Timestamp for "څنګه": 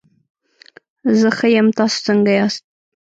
2.07-2.31